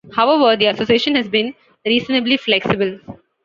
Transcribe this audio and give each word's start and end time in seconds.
However, 0.15 0.55
the 0.57 0.65
association 0.65 1.13
has 1.13 1.27
been 1.27 1.53
reasonably 1.85 2.35
flexible. 2.37 2.99